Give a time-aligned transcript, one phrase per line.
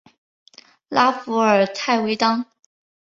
[0.87, 2.43] 拉弗尔泰维当。